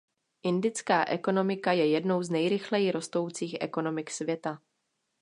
[0.43, 4.61] Indická ekonomika je jednou z nejrychleji rostoucích ekonomik světa.